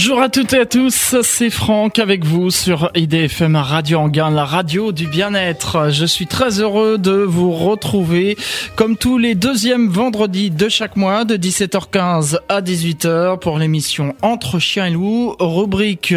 [0.00, 4.44] Bonjour à toutes et à tous, c'est Franck avec vous sur IDFM Radio Anguin, la
[4.44, 5.90] radio du bien-être.
[5.90, 8.36] Je suis très heureux de vous retrouver
[8.76, 14.60] comme tous les deuxièmes vendredis de chaque mois de 17h15 à 18h pour l'émission Entre
[14.60, 16.14] chiens et loups, rubrique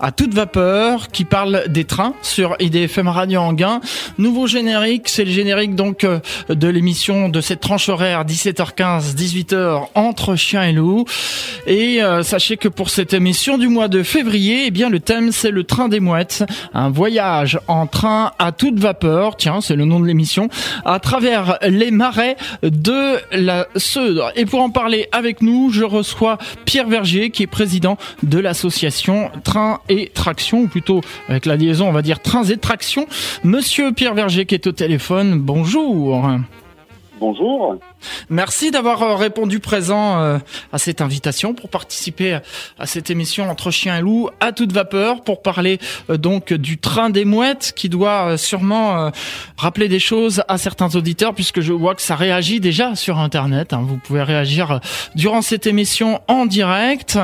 [0.00, 3.80] à toute vapeur qui parle des trains sur IDFM Radio Anguin.
[4.18, 6.04] Nouveau générique, c'est le générique donc
[6.48, 11.04] de l'émission de cette tranche horaire 17h15 18h Entre chiens et loups
[11.68, 15.32] et euh, sachez que pour cette émission du mois de février, eh bien le thème
[15.32, 16.44] c'est le train des mouettes,
[16.74, 20.48] un voyage en train à toute vapeur, tiens, c'est le nom de l'émission,
[20.84, 24.32] à travers les marais de la Seudre.
[24.36, 29.30] Et pour en parler avec nous, je reçois Pierre Verger qui est président de l'association
[29.44, 33.06] Trains et Traction, ou plutôt avec la liaison, on va dire Trains et Traction.
[33.44, 36.28] Monsieur Pierre Verger qui est au téléphone, bonjour.
[37.20, 37.76] Bonjour.
[38.28, 40.38] Merci d'avoir euh, répondu présent euh,
[40.72, 42.38] à cette invitation pour participer
[42.78, 45.78] à cette émission entre chiens et loups à toute vapeur pour parler
[46.10, 49.10] euh, donc du train des mouettes qui doit sûrement
[49.56, 53.72] rappeler des choses à certains auditeurs puisque je vois que ça réagit déjà sur internet.
[53.72, 53.84] Hein.
[53.86, 54.80] Vous pouvez réagir
[55.14, 57.18] durant cette émission en direct.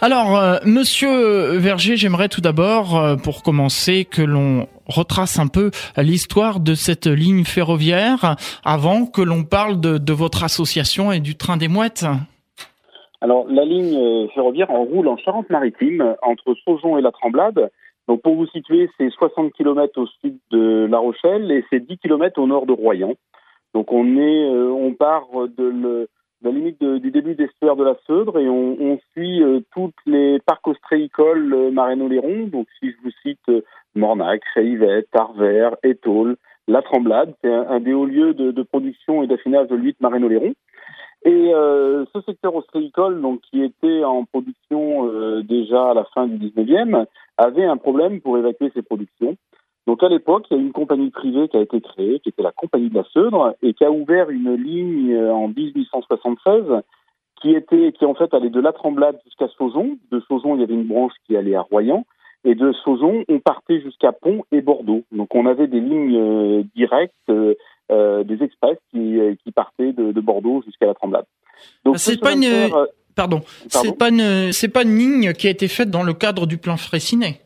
[0.00, 6.74] Alors, Monsieur Verger, j'aimerais tout d'abord, pour commencer, que l'on retrace un peu l'histoire de
[6.74, 11.66] cette ligne ferroviaire avant que l'on parle de, de, votre association et du train des
[11.68, 12.04] mouettes
[13.22, 17.70] Alors, la ligne euh, ferroviaire en roule en Charente-Maritime entre Saujon et la Tremblade.
[18.06, 21.96] Donc, pour vous situer, c'est 60 km au sud de La Rochelle et c'est 10
[21.98, 23.14] km au nord de Royan.
[23.72, 26.06] Donc, on est, euh, on part de,
[26.42, 30.38] la limite du début des estuaires de la Seudre et on, suit euh, toutes les
[30.40, 32.48] parcs ostréicoles euh, Maréno-Léron.
[32.48, 36.36] Donc, si je vous cite Mornac, Réivet, Tarvert, Étole,
[36.68, 37.34] La Tremblade.
[37.42, 40.54] C'est un, des hauts lieux de, production et d'affinage de l'huître maréno-léron.
[41.24, 46.26] Et euh, ce secteur ostréicole, donc qui était en production euh, déjà à la fin
[46.26, 47.04] du 19e,
[47.36, 49.36] avait un problème pour évacuer ses productions.
[49.86, 52.42] Donc à l'époque, il y a une compagnie privée qui a été créée, qui était
[52.42, 56.82] la Compagnie de la Seudre, et qui a ouvert une ligne euh, en 1876
[57.40, 59.98] qui était, qui en fait allait de La Tremblade jusqu'à Saujon.
[60.10, 62.04] De Saujon, il y avait une branche qui allait à Royan.
[62.44, 65.02] Et de Sauzon, on partait jusqu'à Pont et Bordeaux.
[65.12, 67.54] Donc on avait des lignes euh, directes, euh,
[67.92, 71.26] euh, des express qui, qui partaient de, de Bordeaux jusqu'à la Tremblade.
[71.84, 72.70] Donc c'est pas une
[73.14, 76.46] pardon, c'est pas une c'est pas une ligne qui a été faite dans le cadre
[76.46, 77.40] du plan Fraissinet.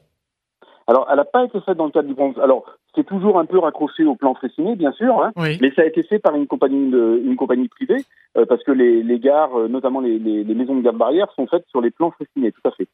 [0.87, 2.33] Alors, elle n'a pas été faite dans le cadre du plan.
[2.43, 5.59] Alors, c'est toujours un peu raccroché au plan Fraissinet, bien sûr, hein, oui.
[5.61, 8.05] mais ça a été fait par une compagnie, de, une compagnie privée,
[8.37, 11.47] euh, parce que les, les gares, notamment les, les, les, maisons de gare barrière, sont
[11.47, 12.89] faites sur les plans Fraissinet, tout à fait.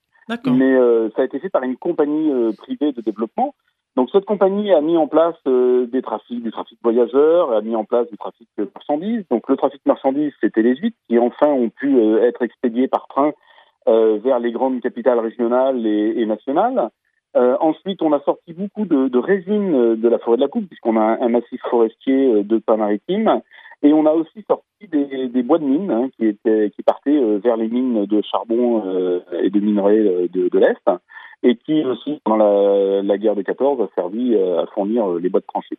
[0.47, 3.55] Mais euh, ça a été fait par une compagnie euh, privée de développement.
[3.97, 7.75] Donc cette compagnie a mis en place euh, des trafics, du trafic voyageurs, a mis
[7.75, 9.25] en place du trafic marchandises.
[9.31, 13.33] Donc le trafic marchandises, c'était les huîtres qui enfin ont pu être expédiés par train
[13.87, 16.91] vers les grandes capitales régionales et, et nationales.
[17.37, 20.67] Euh, ensuite, on a sorti beaucoup de, de résine de la forêt de la Coupe,
[20.67, 23.41] puisqu'on a un, un, massif forestier de pas maritime.
[23.83, 27.17] Et on a aussi sorti des, des bois de mine hein, qui, étaient, qui partaient
[27.17, 30.87] euh, vers les mines de charbon euh, et de minerais de, de l'Est,
[31.43, 35.41] et qui aussi, pendant la, la, guerre de 14, a servi à fournir les bois
[35.41, 35.79] de tranchées.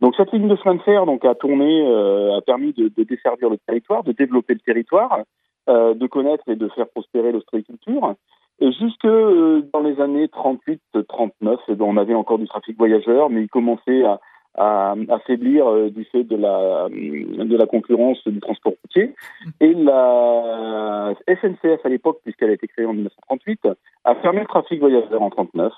[0.00, 1.86] Donc cette ligne de chemin de fer donc, a tourné,
[2.34, 5.20] a permis de, de desservir le territoire, de développer le territoire,
[5.68, 8.14] de connaître et de faire prospérer l'ostréiculture.
[8.60, 14.20] Jusque dans les années 38-39, on avait encore du trafic voyageur, mais il commençait à,
[14.56, 19.14] à, à faiblir euh, du fait de la, de la concurrence du transport routier.
[19.60, 23.68] Et la SNCF à l'époque, puisqu'elle a été créée en 1938,
[24.04, 25.72] a fermé le trafic voyageur en 39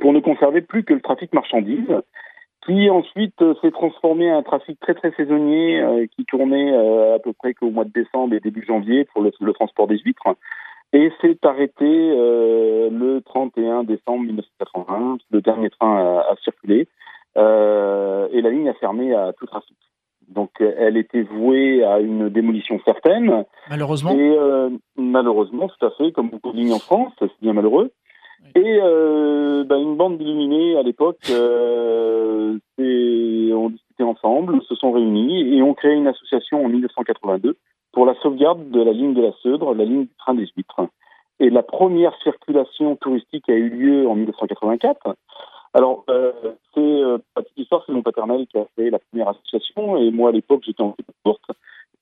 [0.00, 1.88] pour ne conserver plus que le trafic marchandise
[2.66, 7.16] qui ensuite euh, s'est transformé en un trafic très très saisonnier euh, qui tournait euh,
[7.16, 9.98] à peu près qu'au mois de décembre et début janvier pour le, le transport des
[9.98, 10.36] huîtres
[10.92, 15.18] et s'est arrêté euh, le 31 décembre 1980.
[15.30, 16.88] Le dernier train a, a circulé
[17.36, 19.76] euh, et la ligne a fermé à tout trafic.
[20.28, 23.44] Donc elle était vouée à une démolition certaine.
[23.70, 24.12] Malheureusement.
[24.12, 27.92] Et euh, malheureusement, tout à fait, comme beaucoup de lignes en France, c'est bien malheureux.
[28.44, 28.62] Oui.
[28.62, 35.56] Et euh, bah, une bande d'illuminés à l'époque, euh, on discutait ensemble, se sont réunis
[35.56, 37.56] et ont créé une association en 1982
[37.98, 40.82] pour la sauvegarde de la ligne de la Seudre, la ligne du train des huîtres.
[41.40, 45.16] Et la première circulation touristique a eu lieu en 1984.
[45.74, 46.30] Alors, euh,
[46.72, 50.28] c'est euh, petite histoire, c'est mon paternel qui a fait la première association, et moi
[50.28, 51.42] à l'époque j'étais en courte.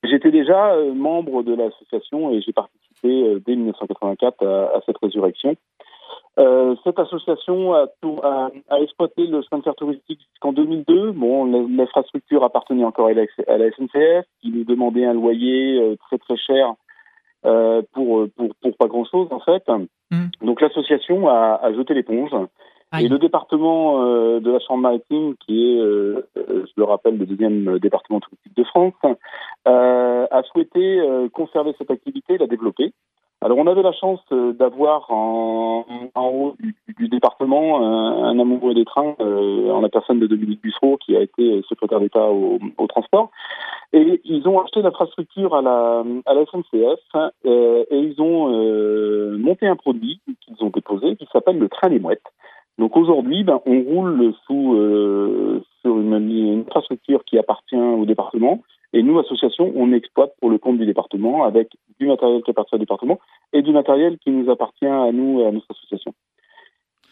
[0.03, 4.99] J'étais déjà euh, membre de l'association et j'ai participé euh, dès 1984 à, à cette
[4.99, 5.55] résurrection.
[6.39, 7.87] Euh, cette association a,
[8.23, 11.11] a, a, exploité le fer touristique jusqu'en 2002.
[11.11, 15.95] Bon, l'infrastructure appartenait encore à la, à la, SNCF, qui nous demandait un loyer euh,
[15.95, 16.73] très très cher
[17.93, 19.63] pour, pour, pour pas grand-chose en fait.
[20.11, 20.25] Mmh.
[20.41, 22.31] Donc l'association a, a jeté l'éponge.
[22.97, 27.25] Et le département euh, de la Chambre maritime, qui est, euh, je le rappelle, le
[27.25, 28.93] deuxième département touristique de France,
[29.67, 31.01] euh, a souhaité
[31.33, 32.93] conserver cette activité, la développer.
[33.47, 35.85] Alors on avait la chance d'avoir en,
[36.15, 40.61] en, haut du, du département un, un, amoureux des trains, en la personne de Dominique
[40.61, 43.31] Bussereau, qui a été secrétaire d'État au, au, transport.
[43.93, 48.49] Et ils ont acheté l'infrastructure à la, à la SNCF et ils ont
[49.37, 52.27] monté un produit qu'ils ont déposé qui s'appelle le train des mouettes.
[52.77, 58.61] Donc aujourd'hui, ben, on roule sous euh, sur une, une, infrastructure qui appartient au département.
[58.97, 62.73] Et nous, association, on exploite pour le compte du département avec du matériel qui appartient
[62.73, 63.19] au département
[63.53, 66.15] et du matériel qui nous appartient à nous, à notre association.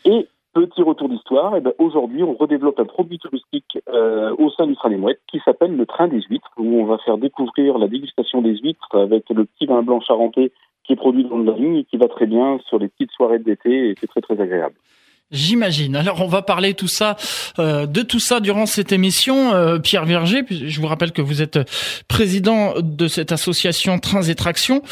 [0.03, 4.65] Et petit retour d'histoire, et ben aujourd'hui, on redéveloppe un produit touristique euh, au sein
[4.65, 7.77] du train des mouettes qui s'appelle le train des huîtres, où on va faire découvrir
[7.77, 10.51] la dégustation des huîtres avec le petit vin blanc charentais
[10.85, 13.37] qui est produit dans la ligne et qui va très bien sur les petites soirées
[13.37, 14.75] d'été et c'est très très agréable.
[15.31, 15.95] J'imagine.
[15.95, 17.15] Alors on va parler tout ça,
[17.57, 19.53] euh, de tout ça durant cette émission.
[19.53, 21.59] Euh, Pierre Verger, je vous rappelle que vous êtes
[22.07, 24.83] président de cette association Trains et Tractions.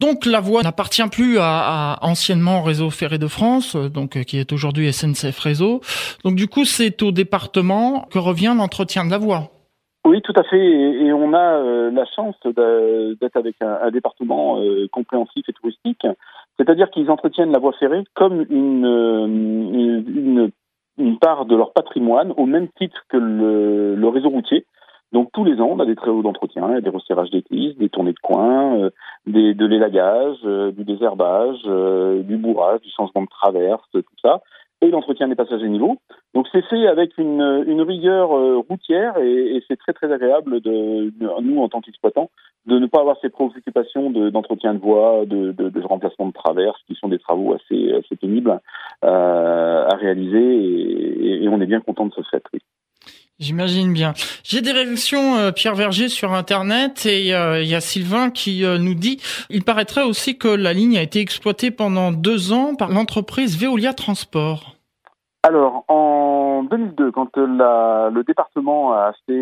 [0.00, 4.38] Donc la voie n'appartient plus à, à, anciennement Réseau Ferré de France, euh, donc qui
[4.38, 5.82] est aujourd'hui SNCF Réseau.
[6.24, 9.50] Donc du coup, c'est au département que revient l'entretien de la voie.
[10.06, 10.56] Oui, tout à fait.
[10.56, 14.58] Et, on a la chance d'être avec un, département
[14.90, 16.06] compréhensif et touristique
[16.60, 20.50] c'est-à-dire qu'ils entretiennent la voie ferrée comme une, euh,
[20.98, 24.66] une, part de leur patrimoine au même titre que le, réseau routier.
[25.12, 28.20] Donc tous les ans, on a des travaux d'entretien, des resserrages d'églises, des tournées de
[28.22, 28.90] coin, euh,
[29.26, 34.42] de l'élagage, euh, du désherbage, du bourrage, du changement de traverse, tout ça
[34.80, 35.98] et l'entretien des passages à niveau.
[36.34, 40.60] Donc c'est fait avec une, une rigueur euh, routière et, et c'est très très agréable
[40.60, 41.12] de,
[41.42, 42.30] nous en tant qu'exploitants
[42.66, 46.78] de ne pas avoir ces préoccupations d'entretien de, voie, de, de, de, remplacement de traverse,
[46.86, 48.60] qui sont des travaux assez, assez pénibles
[49.04, 52.42] euh, à réaliser et, et, on est bien content de ce fait.
[52.52, 52.60] Oui.
[53.40, 54.12] J'imagine bien.
[54.44, 58.66] J'ai des réactions, euh, Pierre Verger, sur Internet et euh, il y a Sylvain qui
[58.66, 59.16] euh, nous dit
[59.48, 63.94] il paraîtrait aussi que la ligne a été exploitée pendant deux ans par l'entreprise Veolia
[63.94, 64.76] Transport.
[65.42, 69.32] Alors, en 2002, quand le département a acheté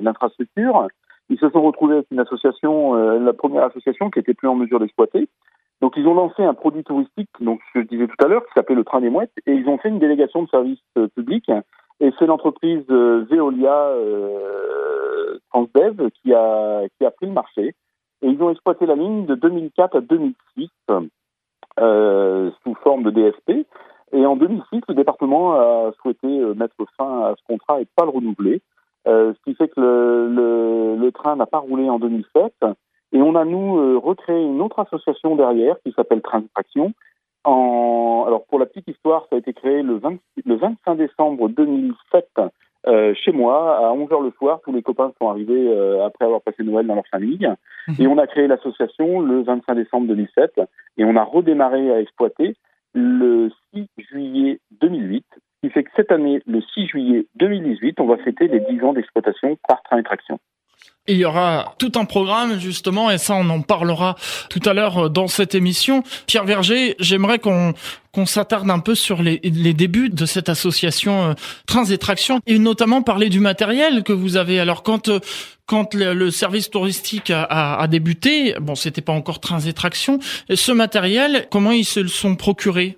[0.00, 0.88] l'infrastructure,
[1.28, 4.80] ils se sont retrouvés avec une association, la première association qui était plus en mesure
[4.80, 5.28] d'exploiter.
[5.82, 8.76] Donc, ils ont lancé un produit touristique, donc je disais tout à l'heure, qui s'appelle
[8.76, 10.80] le Train des Mouettes, et ils ont fait une délégation de services
[11.14, 11.50] publics
[12.02, 17.76] et c'est l'entreprise euh, Veolia euh, Transdev qui a, pris le marché.
[18.22, 20.68] Et ils ont exploité la ligne de 2004 à 2006
[21.78, 23.66] euh, sous forme de DSP.
[24.12, 26.26] Et en 2006, le département a souhaité
[26.56, 28.62] mettre fin à ce contrat et pas le renouveler.
[29.06, 32.52] Ce qui fait que le, train n'a pas roulé en 2007.
[33.12, 36.42] Et on a, nous, recréé une autre association derrière qui s'appelle Train
[37.44, 41.48] en, alors pour la petite histoire, ça a été créé le, 20, le 25 décembre
[41.48, 42.28] 2007
[42.88, 44.60] euh, chez moi à 11h le soir.
[44.64, 47.48] Tous les copains sont arrivés euh, après avoir passé Noël dans leur famille.
[47.88, 47.94] Mhm.
[47.98, 50.60] Et on a créé l'association le 25 décembre 2007
[50.98, 52.56] et on a redémarré à exploiter
[52.94, 55.24] le 6 juillet 2008.
[55.30, 58.82] Ce qui fait que cette année, le 6 juillet 2018, on va fêter les 10
[58.84, 60.38] ans d'exploitation par train et traction.
[61.08, 64.14] Il y aura tout un programme justement, et ça on en parlera
[64.48, 66.04] tout à l'heure dans cette émission.
[66.28, 67.74] Pierre Verger, j'aimerais qu'on
[68.12, 71.32] qu'on s'attarde un peu sur les, les, débuts de cette association euh,
[71.66, 74.60] Trains et Traction, et notamment parler du matériel que vous avez.
[74.60, 75.18] Alors quand euh,
[75.66, 80.20] quand le, service touristique a, a, a, débuté, bon c'était pas encore Trains et Traction,
[80.48, 82.96] et ce matériel, comment ils se le sont procurés?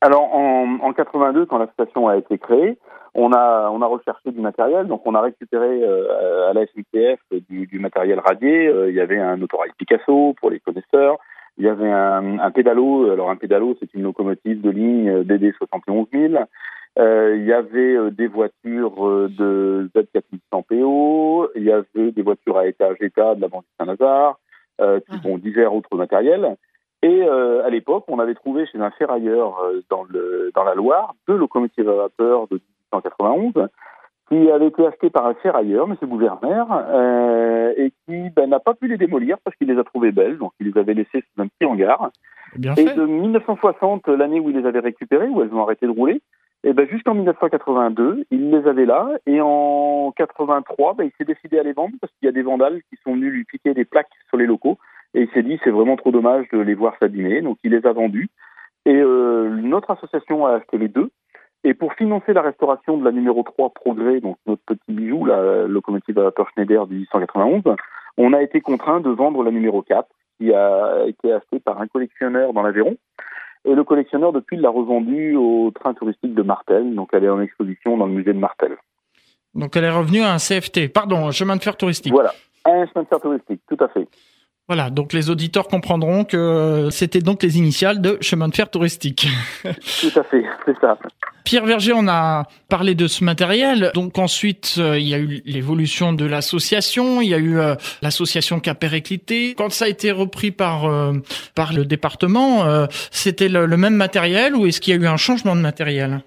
[0.00, 2.78] Alors en, en 82, quand la station a été créée,
[3.14, 7.20] on a, on a recherché du matériel, donc on a récupéré euh, à la SNCF
[7.48, 8.68] du, du matériel radié.
[8.68, 11.18] Euh, il y avait un autorail Picasso pour les connaisseurs.
[11.58, 13.10] Il y avait un, un pédalo.
[13.10, 16.46] Alors un pédalo, c'est une locomotive de ligne DD 71000.
[16.98, 21.50] Euh, il y avait des voitures de Z4100 PO.
[21.54, 24.38] Il y avait des voitures à étage état de la banque Saint-Lazare.
[24.80, 25.38] Euh, qui ah.
[25.38, 26.56] divers autres matériels.
[27.02, 31.14] Et euh, à l'époque, on avait trouvé chez un ferrailleur dans, le, dans la Loire
[31.28, 32.58] deux locomotives à vapeur de
[32.92, 33.68] 1891,
[34.28, 35.96] qui avait été acheté par un ferrailleur, M.
[36.08, 40.12] Gouverner, euh, et qui ben, n'a pas pu les démolir parce qu'il les a trouvées
[40.12, 42.10] belles, donc il les avait laissées sous un petit hangar.
[42.56, 45.92] Bien et de 1960, l'année où il les avait récupérées, où elles ont arrêté de
[45.92, 46.20] rouler,
[46.64, 51.58] et ben jusqu'en 1982, il les avait là, et en 83, ben, il s'est décidé
[51.58, 53.84] à les vendre parce qu'il y a des vandales qui sont venus lui piquer des
[53.84, 54.78] plaques sur les locaux,
[55.14, 57.84] et il s'est dit c'est vraiment trop dommage de les voir s'abîmer, donc il les
[57.84, 58.30] a vendus.
[58.84, 61.10] Et euh, notre association a acheté les deux,
[61.64, 65.66] et pour financer la restauration de la numéro 3 Progrès, donc notre petit bijou, la
[65.66, 67.62] locomotive à vapeur Schneider du 1891,
[68.16, 71.86] on a été contraint de vendre la numéro 4, qui a été acheté par un
[71.86, 72.96] collectionneur dans l'Aveyron.
[73.64, 76.94] Et le collectionneur, depuis, l'a revendu au train touristique de Martel.
[76.96, 78.76] Donc, elle est en exposition dans le musée de Martel.
[79.54, 82.12] Donc, elle est revenue à un CFT, pardon, un chemin de fer touristique.
[82.12, 82.32] Voilà,
[82.64, 84.08] un chemin de fer touristique, tout à fait.
[84.74, 89.28] Voilà, donc les auditeurs comprendront que c'était donc les initiales de chemin de fer touristique.
[89.64, 90.96] Tout à fait, c'est ça.
[91.44, 93.90] Pierre Verger, on a parlé de ce matériel.
[93.94, 97.74] Donc ensuite, euh, il y a eu l'évolution de l'association, il y a eu euh,
[98.00, 99.54] l'association qui a périclité.
[99.58, 101.12] Quand ça a été repris par euh,
[101.54, 102.64] par le département,
[103.10, 106.20] c'était le, même matériel ou est-ce qu'il y a eu un changement de matériel?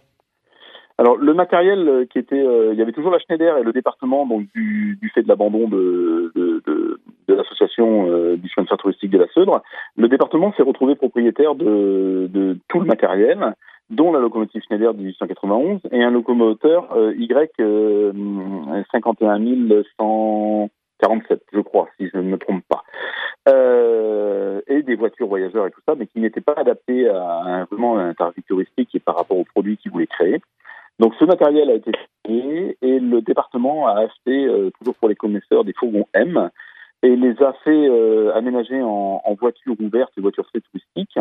[1.00, 4.46] Alors le matériel qui était, il y avait toujours la Schneider et le département, donc
[4.54, 8.78] du, du fait de l'abandon de, de, de, de l'association euh, du chemin de fer
[8.78, 9.62] touristique de la Seudre,
[9.98, 13.54] le département s'est retrouvé propriétaire de, de, tout le matériel,
[13.90, 18.14] dont la locomotive Schneider de 1891 et un locomoteur euh, Y euh,
[18.92, 22.84] 51147, je crois, si je ne me trompe pas.
[23.48, 27.66] Euh, et des voitures voyageurs et tout ça, mais qui n'étaient pas adaptés à un,
[27.66, 30.42] vraiment un tarif touristique et par rapport aux produits qu'ils voulaient créer.
[31.00, 31.92] Donc ce matériel a été
[32.24, 36.50] créé et le département a acheté, euh, toujours pour les connaisseurs, des fourgons M
[37.04, 41.20] et les a fait euh, aménager en, en voitures ouvertes et voitures touristiques.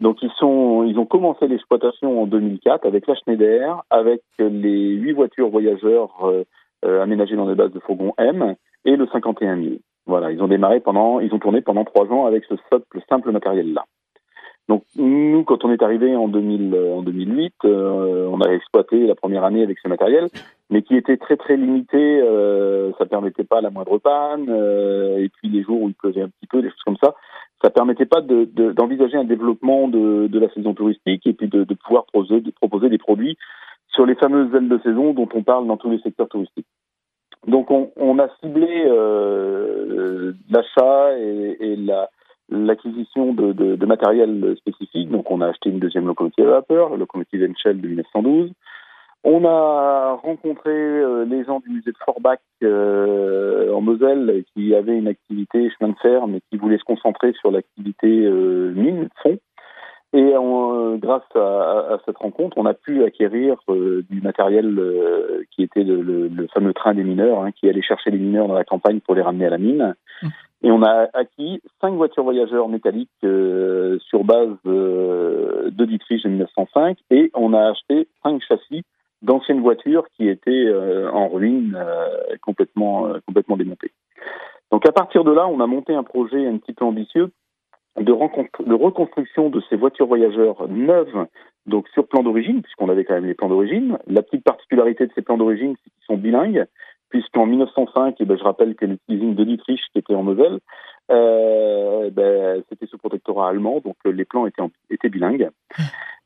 [0.00, 5.12] Donc ils sont, ils ont commencé l'exploitation en 2004 avec la Schneider, avec les huit
[5.12, 6.44] voitures voyageurs euh,
[6.84, 9.76] euh, aménagées dans des bases de fourgons M et le 51 000.
[10.06, 13.30] Voilà, ils ont démarré pendant, ils ont tourné pendant trois ans avec ce simple, simple
[13.30, 13.84] matériel là.
[14.68, 19.14] Donc nous, quand on est arrivé en, 2000, en 2008, euh, on a exploité la
[19.14, 20.28] première année avec ce matériel,
[20.70, 22.20] mais qui était très très limité.
[22.22, 26.22] Euh, ça permettait pas la moindre panne, euh, et puis les jours où il pleuvait
[26.22, 27.14] un petit peu, des choses comme ça,
[27.62, 31.64] ça permettait pas d'envisager de, un développement de, de, la saison touristique et puis de,
[31.64, 33.36] de pouvoir proposer, de proposer des produits
[33.88, 36.66] sur les fameuses ailes de saison dont on parle dans tous les secteurs touristiques.
[37.46, 42.08] Donc on, on a ciblé euh, l'achat et la
[42.48, 45.10] l'acquisition de, de, de, matériel spécifique.
[45.10, 48.52] Donc, on a acheté une deuxième locomotive à vapeur, la locomotive Enchel de 1912.
[49.24, 54.98] On a rencontré euh, les gens du musée de Forbach euh, en Moselle qui avaient
[54.98, 59.38] une activité chemin de fer, mais qui voulaient se concentrer sur l'activité euh, mine, fond.
[60.14, 60.34] Et
[60.98, 64.78] grâce à, à, cette rencontre, on a pu acquérir du matériel
[65.50, 68.46] qui était le, le, le, fameux train des mineurs, hein, qui allait chercher les mineurs
[68.46, 69.94] dans la campagne pour les ramener à la mine.
[70.22, 70.28] Mmh.
[70.64, 76.28] Et on a acquis cinq voitures voyageurs métalliques euh, sur base euh, de Dietrich de
[76.28, 78.84] 1905 et on a acheté cinq châssis
[79.22, 83.92] d'anciennes voitures qui étaient euh, en ruine, euh, complètement, euh, complètement démontées.
[84.70, 87.30] Donc à partir de là, on a monté un projet un petit peu ambitieux
[87.98, 91.26] de, de reconstruction de ces voitures voyageurs neuves,
[91.66, 93.98] donc sur plan d'origine, puisqu'on avait quand même les plans d'origine.
[94.06, 96.66] La petite particularité de ces plans d'origine, c'est qu'ils sont bilingues
[97.12, 100.60] puisqu'en 1905, et ben, je rappelle que l'usine de Dietrich, qui était en Moselle,
[101.10, 105.50] euh, ben, c'était sous protectorat allemand, donc euh, les plans étaient, étaient bilingues.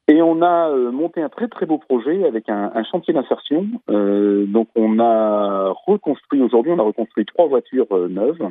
[0.08, 3.66] Et on a euh, monté un très très beau projet avec un, un chantier d'insertion.
[3.90, 8.48] Euh, donc on a reconstruit aujourd'hui, on a reconstruit trois voitures euh, neuves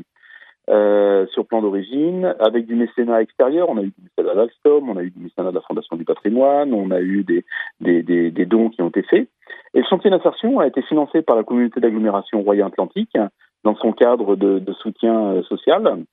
[0.69, 3.69] euh, sur plan d'origine, avec du mécénat extérieur.
[3.69, 6.05] On a eu du mécénat d'Alstom, on a eu du mécénat de la Fondation du
[6.05, 7.45] patrimoine, on a eu des,
[7.81, 9.27] des, des, dons qui ont été faits.
[9.73, 13.15] Et le chantier d'insertion a été financé par la communauté d'agglomération Roya-Atlantique
[13.63, 16.03] dans son cadre de, de soutien euh, social.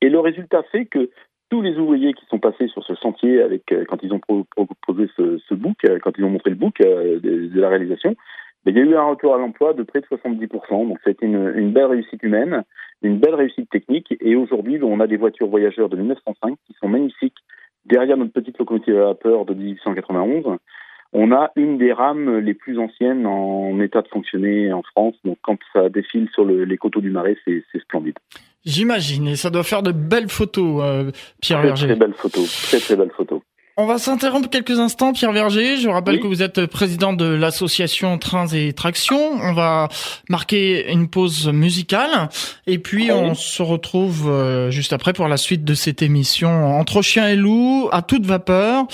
[0.00, 1.10] Et le résultat fait que
[1.50, 5.08] tous les ouvriers qui sont passés sur ce chantier avec euh, quand ils ont proposé
[5.16, 8.16] ce, ce book, euh, quand ils ont montré le book de la réalisation,
[8.64, 10.88] ben, il y a eu un retour à l'emploi de près de 70%.
[10.88, 12.64] Donc, c'était une, une belle réussite humaine,
[13.02, 14.14] une belle réussite technique.
[14.20, 17.38] Et aujourd'hui, on a des voitures voyageurs de 1905 qui sont magnifiques
[17.84, 20.58] derrière notre petite locomotive à vapeur de 1891
[21.14, 25.14] on a une des rames les plus anciennes en état de fonctionner en France.
[25.24, 28.18] Donc quand ça défile sur les coteaux du Marais, c'est splendide.
[28.64, 31.86] J'imagine, et ça doit faire de belles photos, euh, Pierre très, Verger.
[31.86, 33.40] Très belles photos, très très belles photos.
[33.76, 35.78] On va s'interrompre quelques instants, Pierre Verger.
[35.78, 39.32] Je rappelle que vous êtes président de l'association Trains et Tractions.
[39.42, 39.88] On va
[40.28, 42.28] marquer une pause musicale
[42.68, 47.02] et puis on se retrouve euh, juste après pour la suite de cette émission Entre
[47.02, 48.86] chien et loup à toute vapeur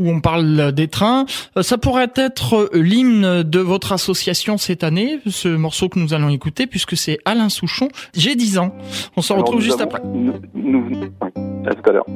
[0.00, 1.24] où on parle des trains.
[1.56, 6.30] Euh, ça pourrait être l'hymne de votre association cette année, ce morceau que nous allons
[6.30, 7.88] écouter, puisque c'est Alain Souchon.
[8.12, 8.74] J'ai 10 ans.
[9.16, 10.00] On se retrouve juste après.
[10.00, 12.06] à tout à l'heure.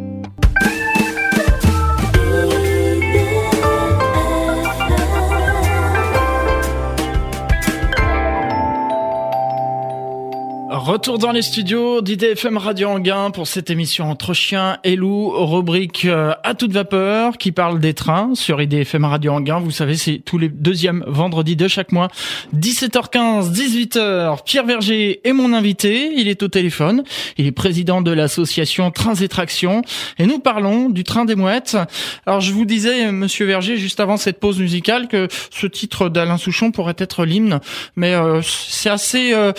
[10.73, 16.05] Retour dans les studios d'IDFM Radio Anguin pour cette émission entre chiens et loups, rubrique
[16.05, 19.59] euh, à toute vapeur qui parle des trains sur IDFM Radio Anguin.
[19.59, 22.07] Vous savez, c'est tous les deuxièmes vendredis de chaque mois,
[22.55, 24.45] 17h15, 18h.
[24.45, 26.13] Pierre Verger est mon invité.
[26.15, 27.03] Il est au téléphone.
[27.37, 29.83] Il est président de l'association Trains et Tractions
[30.21, 31.79] et nous parlons du train des mouettes.
[32.27, 36.39] Alors, je vous disais, monsieur Verger, juste avant cette pause musicale, que ce titre d'Alain
[36.39, 37.59] Souchon pourrait être l'hymne,
[37.97, 39.53] mais euh, c'est assez euh,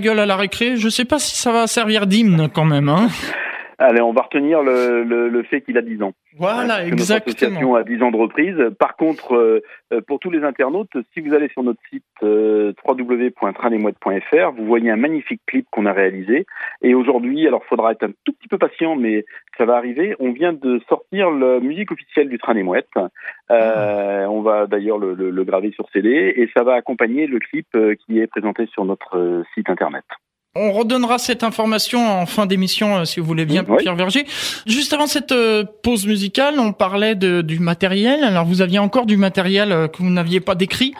[0.00, 0.76] gueule à la récré.
[0.76, 2.88] Je sais pas si ça va servir d'hymne quand même.
[2.88, 3.08] Hein.
[3.78, 6.12] Allez, on va retenir le, le, le fait qu'il a 10 ans.
[6.36, 6.90] Voilà, exactement.
[6.90, 8.56] Notre association a 10 ans de reprise.
[8.78, 9.60] Par contre, euh,
[10.06, 12.72] pour tous les internautes, si vous allez sur notre site euh,
[14.56, 16.46] vous voyez un magnifique clip qu'on a réalisé.
[16.82, 19.24] Et aujourd'hui, alors faudra être un tout petit peu patient, mais
[19.58, 20.14] ça va arriver.
[20.18, 22.86] On vient de sortir la musique officielle du Train des Mouettes.
[23.50, 27.38] Euh, on va d'ailleurs le, le, le, graver sur CD et ça va accompagner le
[27.38, 30.04] clip euh, qui est présenté sur notre euh, site internet.
[30.54, 34.24] On redonnera cette information en fin d'émission, euh, si vous voulez bien, Pierre Verger.
[34.66, 38.22] Juste avant cette euh, pause musicale, on parlait de, du matériel.
[38.22, 40.94] Alors, vous aviez encore du matériel euh, que vous n'aviez pas décrit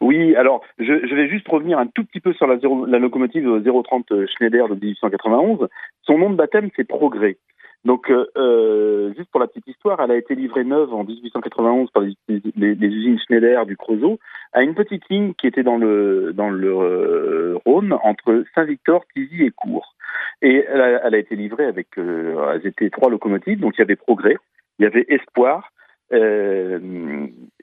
[0.00, 2.56] oui, alors je, je, vais juste revenir un tout petit peu sur la,
[2.88, 5.68] la locomotive 030 Schneider de 1891.
[6.02, 7.36] Son nom de baptême, c'est Progrès.
[7.84, 11.90] Donc, euh, euh, juste pour la petite histoire, elle a été livrée neuve en 1891
[11.90, 14.20] par les, usines Schneider du Creusot
[14.52, 19.42] à une petite ligne qui était dans le dans le euh, Rhône entre Saint-Victor, Tizy
[19.42, 19.96] et Cours.
[20.42, 23.80] Et elle a, elle a été livrée avec, euh, elles étaient trois locomotives, donc il
[23.80, 24.36] y avait Progrès,
[24.78, 25.72] il y avait Espoir
[26.12, 26.78] euh,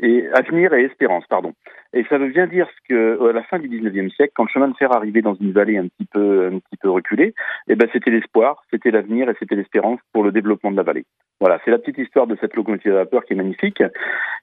[0.01, 1.53] et Avenir et Espérance, pardon.
[1.93, 4.67] Et ça veut bien dire que à la fin du 19e siècle, quand le chemin
[4.67, 7.33] de fer arrivait dans une vallée un petit peu, un petit peu reculée,
[7.67, 11.05] eh ben c'était l'espoir, c'était l'avenir et c'était l'espérance pour le développement de la vallée.
[11.39, 13.81] Voilà, c'est la petite histoire de cette locomotive à vapeur qui est magnifique.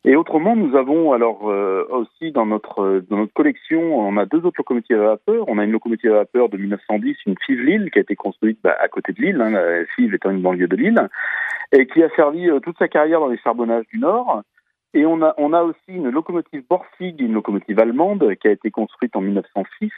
[0.05, 4.39] Et autrement, nous avons alors euh, aussi dans notre dans notre collection, on a deux
[4.39, 5.45] autres locomotives à vapeur.
[5.49, 8.59] On a une locomotive à vapeur de 1910, une Five Lille, qui a été construite
[8.63, 11.09] bah, à côté de Lille, hein, Five étant une banlieue de Lille,
[11.73, 14.43] et qui a servi euh, toute sa carrière dans les charbonnages du Nord.
[14.95, 19.21] Et on a, aussi une locomotive Borsig, une locomotive allemande qui a été construite en
[19.21, 19.91] 1906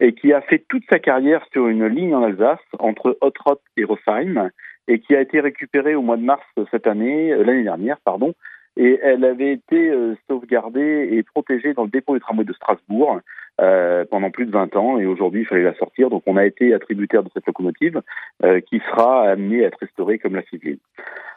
[0.00, 3.84] et qui a fait toute sa carrière sur une ligne en Alsace entre Ottrott et
[3.84, 4.50] Rosheim
[4.88, 8.34] et qui a été récupérée au mois de mars cette année, euh, l'année dernière, pardon.
[8.76, 13.20] Et elle avait été euh, sauvegardée et protégée dans le dépôt du tramway de Strasbourg
[13.60, 14.98] euh, pendant plus de 20 ans.
[14.98, 16.10] Et aujourd'hui, il fallait la sortir.
[16.10, 18.02] Donc, on a été attributaire de cette locomotive
[18.44, 20.78] euh, qui sera amenée à être restaurée comme la civile.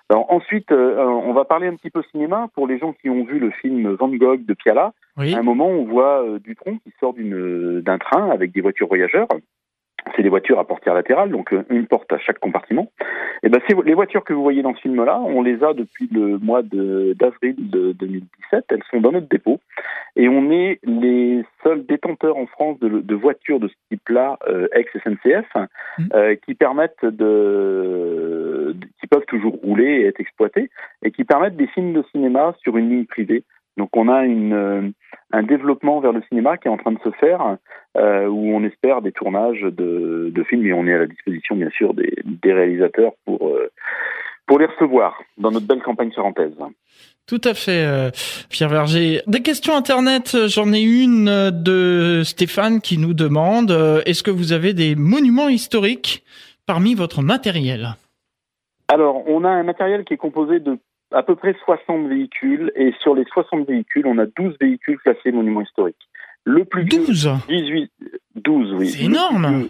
[0.09, 2.47] Alors ensuite, euh, on va parler un petit peu cinéma.
[2.55, 5.35] Pour les gens qui ont vu le film Van Gogh de Piala, oui.
[5.35, 9.27] à un moment, on voit euh, Dutronc qui sort d'un train avec des voitures voyageurs.
[10.15, 12.91] C'est des voitures à portière latérale, donc euh, une porte à chaque compartiment.
[13.43, 16.37] Et ben, les voitures que vous voyez dans ce film-là, on les a depuis le
[16.37, 18.65] mois d'avril de, de, 2017.
[18.69, 19.59] Elles sont dans notre dépôt
[20.15, 24.67] et on est les seuls détenteurs en France de, de voitures de ce type-là, euh,
[24.73, 26.03] ex-SNCF, mmh.
[26.13, 30.69] euh, qui permettent de, qui peuvent toujours rouler et être exploitées
[31.03, 33.43] et qui permettent des films de cinéma sur une ligne privée.
[33.79, 34.81] Donc on a une, euh,
[35.31, 37.57] un développement vers le cinéma qui est en train de se faire,
[37.97, 41.55] euh, où on espère des tournages de, de, films et on est à la disposition
[41.55, 43.71] bien sûr des, des réalisateurs pour, euh,
[44.47, 46.53] pour les recevoir dans notre belle campagne charentaise.
[47.25, 48.09] Tout à fait, euh,
[48.49, 49.21] Pierre Verger.
[49.27, 53.71] Des questions Internet, j'en ai une de Stéphane qui nous demande,
[54.05, 56.23] est-ce que vous avez des monuments historiques
[56.65, 57.95] parmi votre matériel?
[58.89, 60.79] Alors, on a un matériel qui est composé de
[61.11, 65.31] à peu près 60 véhicules et sur les 60 véhicules, on a 12 véhicules classés
[65.31, 66.09] monuments historiques.
[66.45, 67.91] Le plus 12 18
[68.35, 68.87] 12 oui.
[68.89, 69.69] C'est énorme.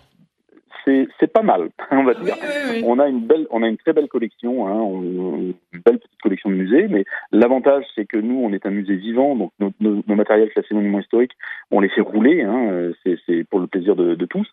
[1.19, 2.35] C'est pas mal, on va dire.
[2.41, 5.53] Oui, oui, on a une belle, on a une très belle collection, hein, une
[5.85, 6.87] belle petite collection de musées.
[6.87, 10.49] Mais l'avantage, c'est que nous, on est un musée vivant, donc nos, nos, nos matériels
[10.49, 11.33] classés monuments historiques,
[11.69, 12.41] on les fait rouler.
[12.41, 14.49] Hein, c'est pour le plaisir de, de tous.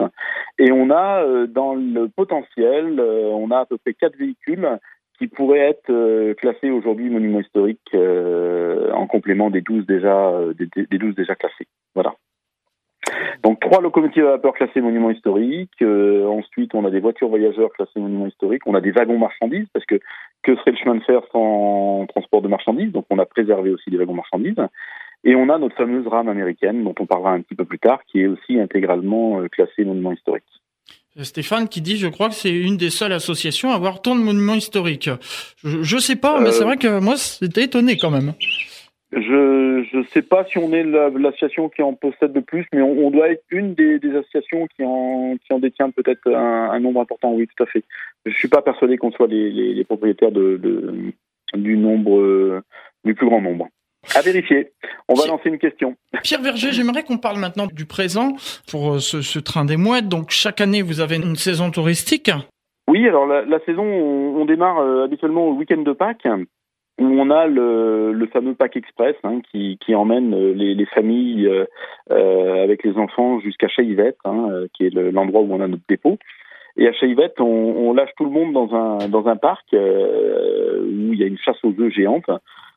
[0.58, 4.68] Et on a euh, dans le potentiel, euh, on a à peu près quatre véhicules
[5.18, 10.54] qui pourraient être euh, classés aujourd'hui monuments historiques euh, en complément des 12 déjà euh,
[10.54, 11.66] des, des 12 déjà classés.
[11.94, 12.14] Voilà.
[13.42, 15.82] Donc trois locomotives à vapeur classées monuments historiques.
[15.82, 18.66] Euh, ensuite, on a des voitures voyageurs classées monuments historiques.
[18.66, 20.00] On a des wagons marchandises parce que
[20.42, 22.92] que serait le chemin de fer sans transport de marchandises?
[22.92, 24.56] Donc on a préservé aussi des wagons marchandises.
[25.24, 28.00] Et on a notre fameuse rame américaine dont on parlera un petit peu plus tard,
[28.04, 30.44] qui est aussi intégralement classée monument historique.
[31.24, 34.20] Stéphane qui dit, je crois que c'est une des seules associations à avoir tant de
[34.20, 35.10] monuments historiques.
[35.64, 38.34] Je, je sais pas, mais c'est vrai que moi, c'était étonné quand même.
[39.12, 43.06] Je je sais pas si on est l'association qui en possède le plus, mais on,
[43.06, 46.80] on doit être une des, des, associations qui en qui en détient peut-être un, un,
[46.80, 47.32] nombre important.
[47.32, 47.84] Oui, tout à fait.
[48.24, 51.12] Je suis pas persuadé qu'on soit les, les, les propriétaires de, de,
[51.54, 52.62] du nombre
[53.04, 53.68] du plus grand nombre.
[54.14, 54.70] À vérifier.
[55.08, 55.96] On va lancer une question.
[56.22, 58.32] Pierre Verger, j'aimerais qu'on parle maintenant du présent
[58.70, 60.08] pour euh, ce, train des mouettes.
[60.08, 62.30] Donc chaque année, vous avez une saison touristique.
[62.88, 66.28] Oui, alors la, saison, on, démarre euh, habituellement au week-end de Pâques
[66.98, 71.50] où on a le, fameux Pâques Express hein, qui, emmène euh, les, familles
[72.08, 76.16] avec les enfants jusqu'à Chaillette, hein, qui est l'endroit où on a notre dépôt.
[76.78, 81.18] Et à Chaillette, on, lâche tout le monde dans un dans un parc où il
[81.18, 82.30] y a une chasse aux œufs géante.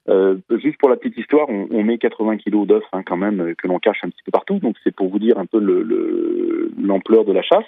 [0.07, 3.53] Euh, juste pour la petite histoire, on, met 80 kilos d'œufs hein, quand même euh,
[3.53, 4.59] que l'on cache un petit peu partout.
[4.59, 7.65] Donc c'est pour vous dire un peu l'ampleur le, de la chasse.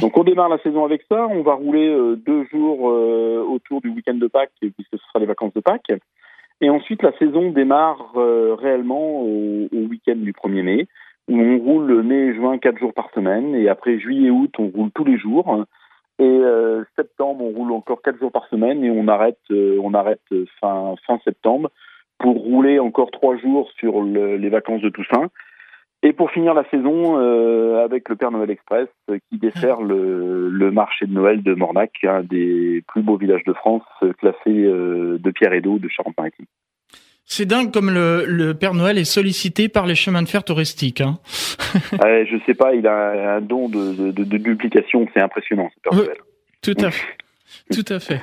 [0.00, 1.26] Donc on démarre la saison avec ça.
[1.28, 5.26] On va rouler euh, deux jours autour du week-end de Pâques puisque ce sera les
[5.26, 5.92] vacances de Pâques.
[6.60, 10.86] Et ensuite la saison démarre réellement au, au week-end du 1er mai
[11.26, 13.54] où on roule mai et juin quatre jours par semaine.
[13.54, 15.64] Et après juillet et août, on roule tous les jours.
[16.18, 19.94] Et euh, septembre, on roule encore quatre jours par semaine et on arrête, euh, on
[19.94, 20.22] arrête
[20.60, 21.70] fin, fin septembre
[22.18, 25.28] pour rouler encore trois jours sur les vacances de Toussaint.
[26.02, 28.88] Et pour finir la saison euh, avec le Père Noël Express
[29.30, 33.54] qui dessert le, le, marché de Noël de Mornac, un des plus beaux villages de
[33.54, 33.82] France,
[34.18, 36.46] classé de pierre et d'eau de Charente-Maritime.
[37.26, 41.00] C'est dingue comme le, le, Père Noël est sollicité par les chemins de fer touristiques.
[41.00, 41.18] Hein.
[41.92, 45.70] je sais pas, il a un don de, de, de duplication, c'est impressionnant.
[45.74, 46.18] Ce Père Noël.
[46.60, 47.16] Tout à fait.
[47.72, 48.20] Tout à fait.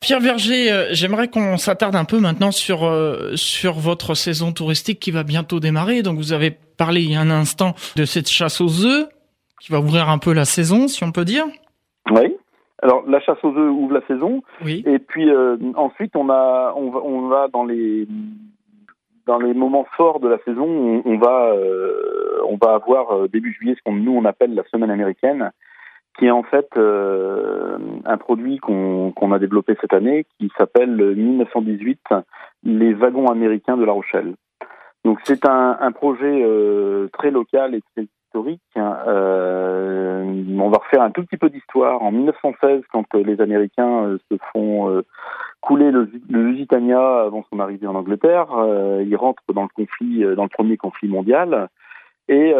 [0.00, 4.98] Pierre Verger, euh, j'aimerais qu'on s'attarde un peu maintenant sur euh, sur votre saison touristique
[4.98, 6.02] qui va bientôt démarrer.
[6.02, 9.08] Donc vous avez parlé il y a un instant de cette chasse aux œufs
[9.60, 11.44] qui va ouvrir un peu la saison, si on peut dire.
[12.10, 12.34] Oui.
[12.82, 14.42] Alors la chasse aux œufs ouvre la saison.
[14.64, 14.82] Oui.
[14.86, 18.08] Et puis euh, ensuite on a on va, on va dans les
[19.24, 23.52] dans les moments forts de la saison, on, va euh, on va avoir euh, début
[23.52, 25.52] juillet ce qu'on nous on appelle la semaine américaine,
[26.18, 32.00] qui est en fait un produit qu'on qu'on a développé cette année qui s'appelle 1918
[32.64, 34.34] les wagons américains de La Rochelle.
[35.04, 36.44] Donc c'est un, un projet
[37.12, 38.60] très local et très historique.
[39.82, 42.02] Euh, on va refaire un tout petit peu d'histoire.
[42.02, 45.02] En 1916, quand euh, les Américains euh, se font
[45.60, 48.48] couler le, Lusitania avant son arrivée en Angleterre,
[49.00, 51.68] ils rentrent dans le conflit, dans le premier conflit mondial.
[52.28, 52.52] Et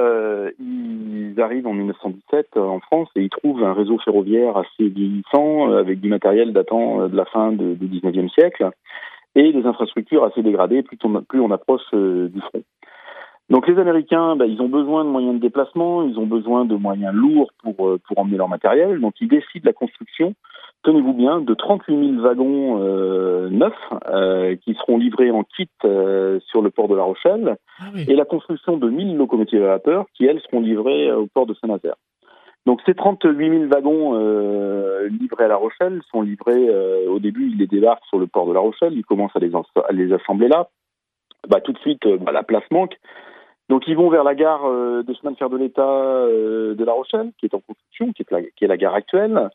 [0.61, 6.01] ils arrivent en 1917 en France et ils trouvent un réseau ferroviaire assez vieillissant, avec
[6.01, 8.71] du matériel datant de la fin du 19e siècle,
[9.35, 12.63] et des infrastructures assez dégradées plus on, plus on approche du front.
[13.53, 16.75] Donc les Américains, bah, ils ont besoin de moyens de déplacement, ils ont besoin de
[16.75, 18.99] moyens lourds pour, euh, pour emmener leur matériel.
[18.99, 20.35] Donc ils décident la construction,
[20.85, 23.75] tenez-vous bien, de 38 000 wagons euh, neufs
[24.09, 28.25] euh, qui seront livrés en kit sur le port de La Rochelle ah et la
[28.25, 31.97] construction de 1000 locomotives à vapeur qui, elles, seront livrées au port de Saint-Nazaire.
[32.65, 34.15] Donc ces 38 000 wagons
[35.11, 36.71] livrés à La Rochelle sont livrés
[37.07, 39.53] au début, ils les débarquent sur le port de La Rochelle, ils commencent à les,
[39.55, 40.71] à les assembler là.
[41.49, 42.97] Bah, tout de suite, bah, la place manque.
[43.73, 46.85] Donc ils vont vers la gare euh, des chemins de fer de l'État euh, de
[46.85, 49.49] La Rochelle, qui est en construction, qui est la, gare actuelle.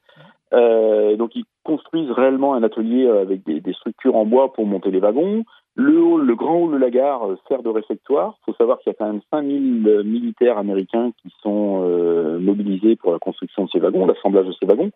[0.54, 5.00] Euh, donc ils construisent réellement un atelier avec des, structures en bois pour monter les
[5.00, 5.44] wagons.
[5.76, 8.34] Le le grand hall de la gare sert de réfectoire.
[8.40, 11.82] Il faut savoir qu'il y a quand même 5000 militaires américains qui sont
[12.40, 14.90] mobilisés pour la construction de ces wagons, l'assemblage de ces wagons.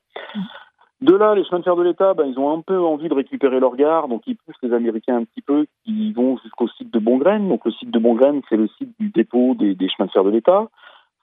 [1.02, 3.14] De là, les chemins de fer de l'État, ben, ils ont un peu envie de
[3.16, 6.94] récupérer leur gare, donc ils poussent les Américains un petit peu, qui vont jusqu'au site
[6.94, 7.50] de Bongraine.
[7.50, 10.30] Donc le site de Bongraine, c'est le site du dépôt des, chemins de fer de
[10.30, 10.68] l'État.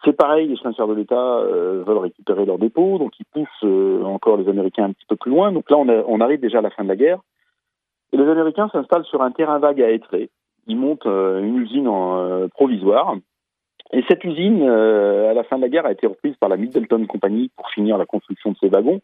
[0.05, 3.27] C'est pareil, les chemins de fer de l'État euh, veulent récupérer leur dépôt, donc ils
[3.27, 5.53] poussent euh, encore les Américains un petit peu plus loin.
[5.53, 7.21] Donc là, on, on, arrive déjà à la fin de la guerre.
[8.13, 10.31] Et les Américains s'installent sur un terrain vague à Étré.
[10.67, 13.15] Ils montent euh, une usine en, provisoire.
[13.93, 17.07] Et cette usine, à la fin de la guerre, a été reprise par la Middleton
[17.07, 19.01] Company pour finir la construction de ces wagons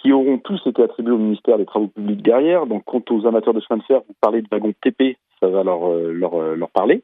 [0.00, 2.66] qui auront tous été attribués au ministère des Travaux publics derrière.
[2.66, 5.62] Donc, quant aux amateurs de chemin de fer, vous parlez de wagons TP, ça va
[5.62, 7.02] leur, euh, leur, euh, leur parler.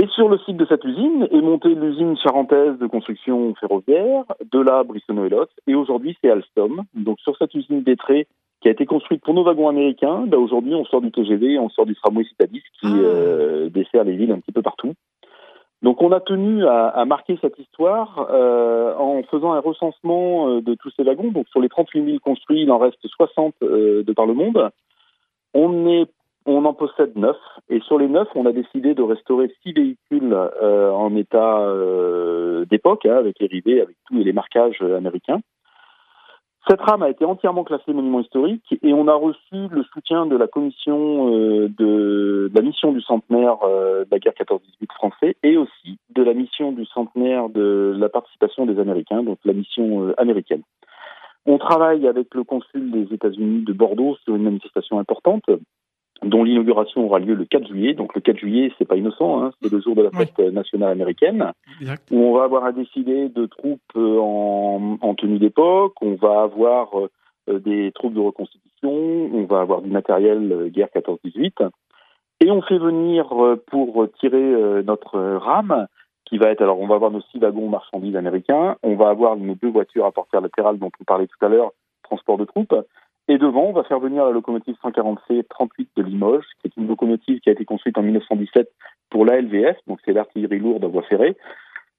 [0.00, 4.58] Et sur le site de cette usine est montée l'usine charentaise de construction ferroviaire, de
[4.58, 6.82] là Brissonneau et Lot, et aujourd'hui c'est Alstom.
[6.94, 8.26] Donc sur cette usine d'étré
[8.62, 11.68] qui a été construite pour nos wagons américains, bah aujourd'hui on sort du TGV, on
[11.68, 12.96] sort du tramway Citadis qui ah.
[12.96, 14.94] euh, dessert les villes un petit peu partout.
[15.82, 20.74] Donc on a tenu à, marquer cette histoire euh, en faisant un recensement euh, de
[20.74, 21.32] tous ces wagons.
[21.32, 24.70] Donc sur les 38 000 construits, il en reste 60 euh, de par le monde.
[25.54, 26.06] On, est,
[26.46, 27.36] on en possède 9.
[27.68, 31.66] Et sur les 9, on a décidé de restaurer 6 véhicules euh, en état
[32.70, 35.40] d'époque, hein, avec les rivets, avec tous les marquages américains.
[36.68, 40.36] Cette rame a été entièrement classée monument historique et on a reçu le soutien de
[40.36, 44.60] la commission euh, de, la mission du centenaire euh, de la guerre 14-18
[44.94, 49.54] français et aussi de la mission du centenaire de la participation des Américains, donc la
[49.54, 50.62] mission euh, américaine.
[51.46, 55.44] On travaille avec le consul des États-Unis de Bordeaux sur une manifestation importante
[56.24, 57.94] dont l'inauguration aura lieu le 4 juillet.
[57.94, 60.90] Donc le 4 juillet, c'est pas innocent, hein, c'est le jour de la fête nationale
[60.90, 61.52] américaine,
[62.10, 66.42] où on va avoir un défilé de troupes euh, en, en tenue d'époque, on va
[66.42, 71.68] avoir euh, des troupes de reconstitution, on va avoir du matériel euh, guerre 14-18,
[72.40, 73.28] et on fait venir
[73.68, 75.86] pour tirer notre rame,
[76.24, 79.36] qui va être, alors on va avoir nos six wagons marchandises américains, on va avoir
[79.36, 81.70] nos deux voitures à portière latérale dont on parlait tout à l'heure,
[82.02, 82.74] transport de troupes,
[83.28, 86.88] et devant, on va faire venir la locomotive 140C 38 de Limoges, qui est une
[86.88, 88.68] locomotive qui a été construite en 1917
[89.10, 91.36] pour l'ALVF, donc c'est l'artillerie lourde à voie ferrée.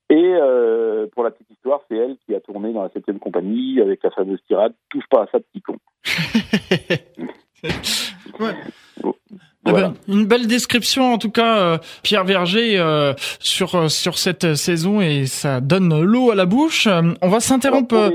[0.10, 3.80] Et euh, pour la petite histoire, c'est elle qui a tourné dans la 7 compagnie
[3.80, 5.78] avec la fameuse tirade «Touche pas à ça, petit con
[9.66, 14.56] eh ben, une belle description en tout cas, euh, Pierre Verger, euh, sur sur cette
[14.56, 16.90] saison et ça donne l'eau à la bouche.
[17.22, 18.12] on va s'interrompre.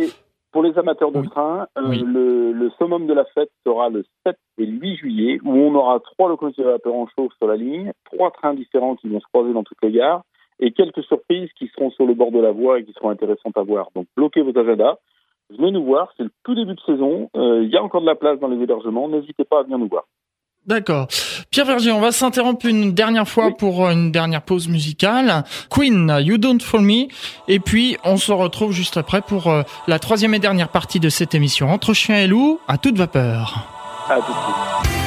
[0.59, 4.37] Pour les amateurs de train, euh, le, le, summum de la fête sera le 7
[4.59, 7.93] et 8 juillet, où on aura trois locomotives à vapeur en chauffe sur la ligne,
[8.07, 10.23] trois trains différents qui vont se croiser dans toutes les gares,
[10.59, 13.57] et quelques surprises qui seront sur le bord de la voie et qui seront intéressantes
[13.57, 13.91] à voir.
[13.95, 14.97] Donc bloquez vos agendas,
[15.49, 18.07] venez nous voir, c'est le tout début de saison, euh, il y a encore de
[18.07, 20.07] la place dans les hébergements, n'hésitez pas à venir nous voir.
[20.67, 21.09] D'accord.
[21.51, 25.45] Pierre Verger, on va s'interrompre une dernière fois pour une dernière pause musicale.
[25.71, 27.07] Queen, You Don't Fool Me.
[27.49, 31.09] Et puis, on se retrouve juste après pour euh, la troisième et dernière partie de
[31.09, 31.71] cette émission.
[31.71, 33.67] Entre chien et loup, à toute vapeur.
[34.11, 34.98] À tout de suite.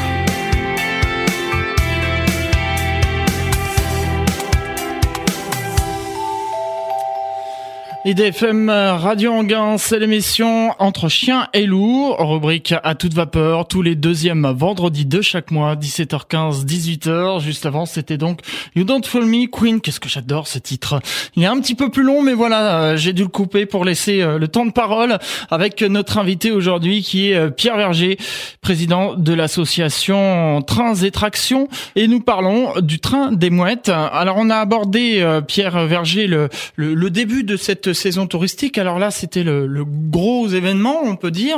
[8.03, 13.93] IDFM Radio Anguin, c'est l'émission Entre chiens et loups, rubrique à toute vapeur, tous les
[13.93, 17.41] deuxièmes vendredis de chaque mois, 17h15, 18h.
[17.41, 18.39] Juste avant, c'était donc
[18.75, 19.81] You Don't Fool Me, Queen.
[19.81, 20.99] Qu'est-ce que j'adore ce titre.
[21.35, 23.85] Il est un petit peu plus long, mais voilà, euh, j'ai dû le couper pour
[23.85, 25.19] laisser euh, le temps de parole
[25.51, 28.17] avec notre invité aujourd'hui qui est euh, Pierre Verger,
[28.61, 31.67] président de l'association Trains et Tractions.
[31.95, 33.89] Et nous parlons du train des mouettes.
[33.89, 38.77] Alors, on a abordé, Pierre Verger, le, le, le début de cette saison touristique.
[38.77, 41.57] Alors là, c'était le, gros événement, on peut dire,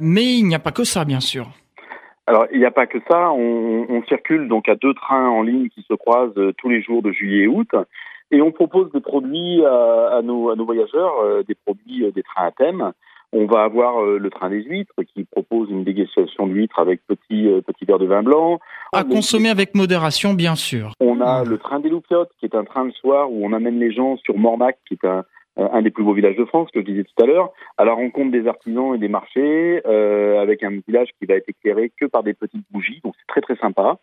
[0.00, 1.48] mais il n'y a pas que ça, bien sûr.
[2.26, 3.30] Alors, il n'y a pas que ça.
[3.32, 7.02] On, circule donc à deux trains en ligne qui se croisent euh, tous les jours
[7.02, 7.70] de juillet et août.
[8.30, 12.22] Et on propose des produits à, nos, à nos, voyageurs, euh, des produits, euh, des
[12.22, 12.92] trains à thème.
[13.32, 17.84] On va avoir le train des huîtres qui propose une dégustation d'huîtres avec petit, petit
[17.84, 18.60] verre de vin blanc.
[18.92, 20.92] À consommer avec modération, bien sûr.
[21.00, 23.80] On a le train des loupiottes qui est un train le soir où on amène
[23.80, 25.22] les gens sur Mornac, qui est un, euh,
[25.56, 27.92] un des plus beaux villages de France, que je disais tout à l'heure, à la
[27.92, 32.06] rencontre des artisans et des marchés, euh, avec un village qui va être éclairé que
[32.06, 33.98] par des petites bougies, donc c'est très très sympa.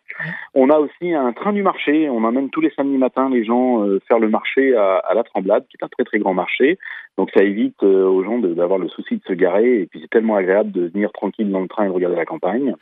[0.54, 3.84] On a aussi un train du marché, on emmène tous les samedis matins les gens
[3.84, 6.78] euh, faire le marché à, à, la Tremblade, qui est un très très grand marché,
[7.18, 10.10] donc ça évite euh, aux gens d'avoir le souci de se garer, et puis c'est
[10.10, 12.74] tellement agréable de venir tranquille dans le train et de regarder la campagne.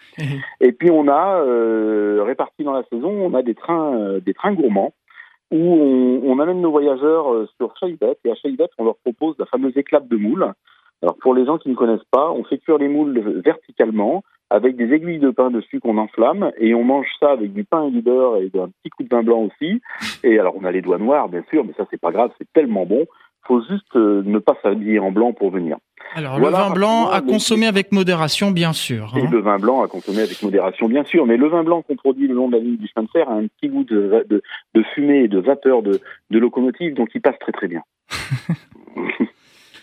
[0.61, 1.43] Et puis on a,
[2.23, 4.93] réparti dans la saison, on a des trains, des trains gourmands,
[5.51, 9.37] où on, on, amène nos voyageurs euh, sur Chaïbet et à Chaïbet, on leur propose
[9.39, 10.53] la fameuse éclate de moule.
[11.03, 14.77] Alors pour les gens qui ne connaissent pas, on fait cuire les moules verticalement avec
[14.77, 17.91] des aiguilles de pain dessus qu'on enflamme et on mange ça avec du pain et
[17.91, 19.81] du beurre et un petit coup de vin blanc aussi.
[20.25, 22.53] Et alors on a les doigts noirs bien sûr, mais ça c'est pas grave, c'est
[22.53, 23.07] tellement bon.
[23.47, 25.77] Faut juste euh, ne pas s'habiller en blanc pour venir.
[26.15, 29.13] Alors le vin blanc à consommer avec modération, bien sûr.
[29.17, 29.29] Et hein.
[29.31, 31.27] le vin blanc à consommer avec modération, bien sûr.
[31.27, 33.29] Mais le vin blanc qu'on produit le long de la ligne du chemin de fer
[33.29, 34.43] a un petit goût de, de,
[34.75, 36.01] de fumée et de vapeur de,
[36.31, 37.83] de locomotive, donc il passe très très bien.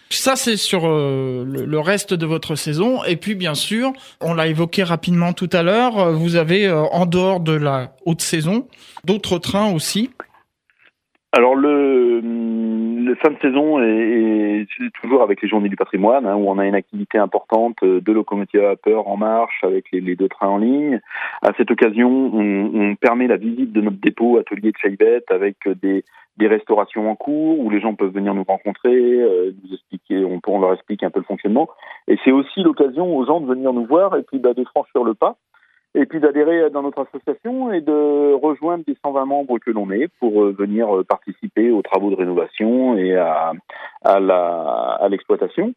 [0.09, 3.03] Ça, c'est sur euh, le, reste de votre saison.
[3.03, 3.91] Et puis, bien sûr,
[4.21, 7.93] on l'a évoqué rapidement tout à l'heure, euh, vous avez, euh, en dehors de la
[8.05, 8.67] haute saison,
[9.03, 10.09] d'autres trains aussi.
[11.33, 12.21] Alors, le
[13.17, 14.67] fin de saison est,
[15.01, 18.61] toujours avec les Journées du patrimoine, hein, où on a une activité importante de locomotives
[18.61, 20.99] à vapeur en marche avec les, deux trains en ligne.
[21.41, 26.03] À cette occasion, on, on, permet la visite de notre dépôt atelier de avec des,
[26.37, 30.39] des restaurations en cours où les gens peuvent venir nous rencontrer, euh, nous expliquer, on,
[30.47, 31.67] on leur explique un peu le fonctionnement.
[32.07, 35.03] Et c'est aussi l'occasion aux gens de venir nous voir et puis bah, de franchir
[35.03, 35.37] le pas
[35.97, 40.07] et puis d'adhérer dans notre association et de rejoindre les 120 membres que l'on est
[40.19, 43.53] pour euh, venir euh, participer aux travaux de rénovation et à,
[44.03, 45.73] à l'exploitation.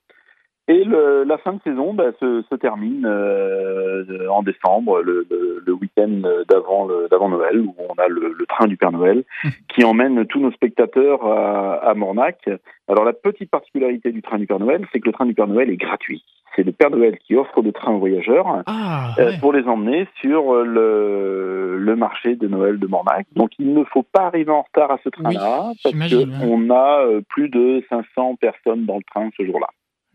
[0.68, 5.62] Et le, la fin de saison bah, se, se, termine euh, en décembre, le, le,
[5.66, 9.24] le week-end d'avant d'avant Noël, où on a le, train du Père Noël
[9.74, 12.48] qui emmène tous nos spectateurs à, à, Mornac.
[12.88, 15.48] Alors la petite particularité du train du Père Noël, c'est que le train du Père
[15.48, 16.22] Noël est gratuit.
[16.56, 20.08] C'est le Père Noël qui offre le train aux voyageurs ah, euh, pour les emmener
[20.20, 23.26] sur le, le marché de Noël de Mornac.
[23.34, 27.20] Donc il ne faut pas arriver en retard à ce train-là parce qu'on a euh,
[27.28, 29.68] plus de 500 personnes dans le train ce jour-là.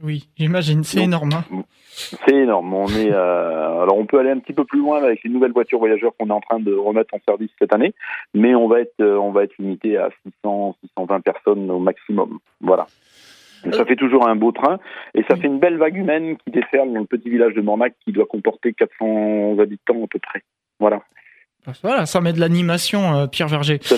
[0.03, 1.29] Oui, j'imagine, c'est énorme.
[1.33, 1.63] Hein.
[2.25, 2.73] C'est énorme.
[2.73, 5.53] On est, euh, alors on peut aller un petit peu plus loin avec les nouvelles
[5.53, 7.93] voitures voyageurs qu'on est en train de remettre en service cette année,
[8.33, 10.09] mais on va être, on va être limité à
[10.43, 12.39] 600, 620 personnes au maximum.
[12.59, 12.87] Voilà.
[13.71, 14.79] Ça fait toujours un beau train
[15.13, 17.93] et ça fait une belle vague humaine qui déferle dans le petit village de Mornac
[18.03, 20.43] qui doit comporter 400 habitants à peu près.
[20.79, 21.01] Voilà.
[21.81, 23.79] Voilà, ça met de l'animation, euh, Pierre Verger.
[23.81, 23.95] Ça,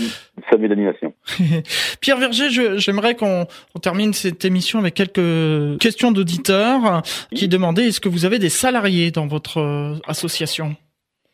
[0.57, 1.13] met de l'animation.
[2.01, 3.45] Pierre Verger, j'aimerais qu'on
[3.81, 7.01] termine cette émission avec quelques questions d'auditeurs
[7.35, 10.75] qui demandaient est-ce que vous avez des salariés dans votre euh, association?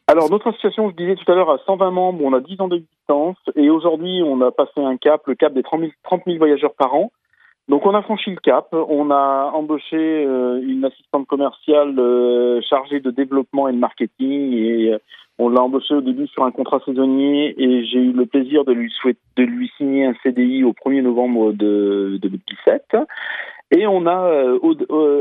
[0.07, 2.67] Alors notre association, je disais tout à l'heure, a 120 membres, on a 10 ans
[2.67, 5.81] d'existence et aujourd'hui on a passé un cap, le cap des 30
[6.25, 7.11] 000 voyageurs par an.
[7.69, 12.99] Donc on a franchi le cap, on a embauché euh, une assistante commerciale euh, chargée
[12.99, 14.97] de développement et de marketing et euh,
[15.39, 18.73] on l'a embauchée au début sur un contrat saisonnier et j'ai eu le plaisir de
[18.73, 22.97] lui souhaiter de lui signer un CDI au 1er novembre de, 2017.
[23.75, 24.55] Et on a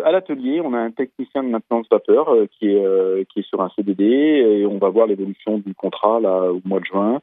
[0.05, 3.71] à l'atelier, on a un technicien de maintenance vapeur qui est qui est sur un
[3.75, 7.21] CDD et on va voir l'évolution du contrat là au mois de juin.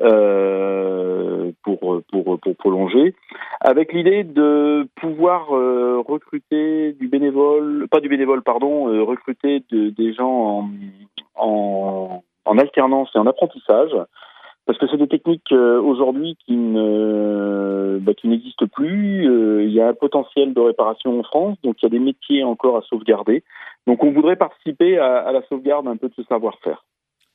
[0.00, 3.14] Euh, pour, pour, pour prolonger,
[3.60, 9.90] avec l'idée de pouvoir euh, recruter du bénévole, pas du bénévole, pardon, euh, recruter de,
[9.90, 10.68] des gens
[11.36, 13.90] en, en, alternance et en apprentissage,
[14.66, 19.24] parce que c'est des techniques aujourd'hui qui ne bah, qui n'existent plus.
[19.64, 22.44] il y a un potentiel de réparation en France, donc il y a des métiers
[22.44, 23.44] encore à sauvegarder.
[23.86, 26.82] Donc on voudrait participer à, à la sauvegarde un peu de ce savoir-faire.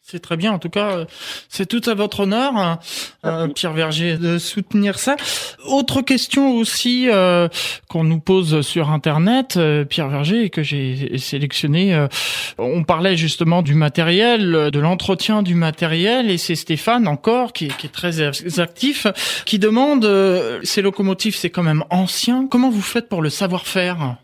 [0.10, 0.54] C'est très bien.
[0.54, 1.06] En tout cas, euh,
[1.50, 2.80] c'est tout à votre honneur, hein,
[3.26, 5.18] euh, Pierre Verger, de soutenir ça.
[5.66, 7.50] Autre question aussi euh,
[7.90, 12.08] qu'on nous pose sur Internet, Pierre Verger, que j'ai sélectionné.
[12.58, 17.88] on parlait justement du matériel, de l'entretien du matériel, et c'est Stéphane encore qui, qui,
[17.88, 18.22] est très
[18.62, 19.08] actif,
[19.46, 20.10] qui demande
[20.64, 22.48] ces locomotives, c'est quand même ancien.
[22.50, 24.16] Comment vous faites pour le savoir-faire?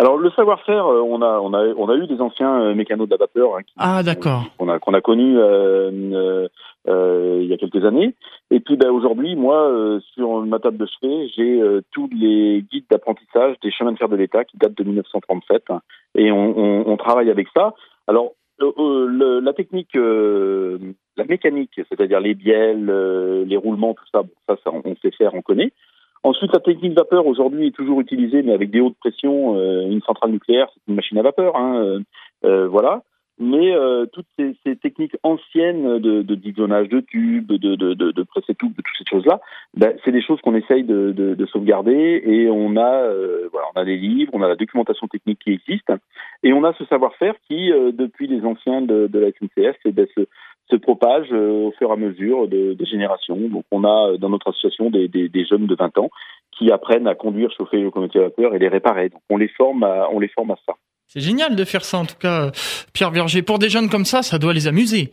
[0.00, 3.06] Alors le savoir-faire, euh, on a on a on a eu des anciens euh, mécanos
[3.06, 6.48] de la vapeur hein, ah d'accord qu'on a qu'on a connus euh,
[6.86, 8.14] il y a quelques années.
[8.50, 9.70] Et puis ben, aujourd'hui, moi
[10.14, 11.60] sur ma table de chevet, j'ai
[11.92, 15.82] tous les guides d'apprentissage des chemins de fer de l'État qui datent de 1937 hein,
[16.14, 17.74] et on, on, on, travaille avec ça.
[18.06, 22.86] Alors le, la technique, la mécanique, c'est-à-dire les bielles,
[23.46, 25.72] les roulements, tout ça, bon, ça, ça on sait faire, on connaît.
[26.22, 29.56] Ensuite, la technique vapeur aujourd'hui est toujours utilisée, mais avec des hautes pressions.
[29.56, 32.00] Euh, une centrale nucléaire, c'est une machine à vapeur, hein, euh,
[32.44, 33.02] euh voilà.
[33.42, 33.72] Mais
[34.12, 38.76] toutes ces, ces, techniques anciennes de, de de tubes, de, de, de, de presser tubes,
[38.76, 39.40] de toutes ces choses-là,
[39.72, 42.20] ben, c'est des choses qu'on essaye de, de, de, sauvegarder.
[42.22, 43.00] Et on a,
[43.50, 45.90] voilà, on a des livres, on a la documentation technique qui existe,
[46.42, 50.26] et on a ce savoir-faire qui, depuis les anciens de, la SNCF, eh ben, se,
[50.70, 53.36] se propage euh, au fur et à mesure de, des générations.
[53.36, 56.10] Donc on a euh, dans notre association des, des, des, jeunes de 20 ans
[56.56, 59.08] qui apprennent à conduire, chauffer les locomotives à vapeur et les réparer.
[59.08, 60.74] Donc on les forme à, on les forme à ça.
[61.06, 62.50] C'est génial de faire ça en tout cas,
[62.92, 63.42] Pierre Verger.
[63.42, 65.10] Pour des jeunes comme ça, ça doit les amuser.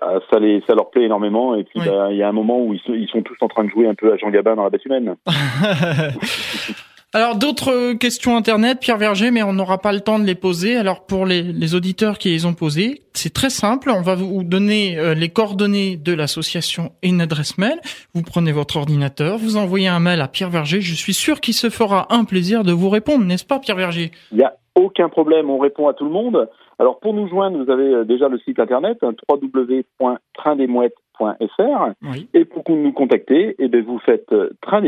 [0.00, 2.62] Ah, ça, les, ça leur plaît énormément et puis bah, il y a un moment
[2.62, 4.64] où ils, ils sont tous en train de jouer un peu à Jean Gabin dans
[4.64, 5.16] la bête humaine.
[7.12, 10.76] Alors d'autres questions internet, Pierre Verger, mais on n'aura pas le temps de les poser.
[10.76, 13.90] Alors pour les, les auditeurs qui les ont posées, c'est très simple.
[13.90, 17.80] On va vous donner euh, les coordonnées de l'association et une adresse mail.
[18.14, 20.80] Vous prenez votre ordinateur, vous envoyez un mail à Pierre Verger.
[20.80, 24.12] Je suis sûr qu'il se fera un plaisir de vous répondre, n'est-ce pas, Pierre Verger?
[24.30, 26.48] Il n'y a aucun problème, on répond à tout le monde.
[26.78, 31.88] Alors pour nous joindre, vous avez euh, déjà le site internet hein, www.traindesmouettes.fr
[32.34, 34.80] et pour nous contacter, eh bien, vous faites euh, train